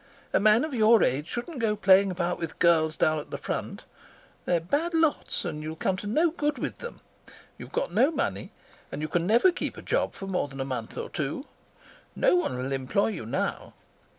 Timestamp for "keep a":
9.51-9.83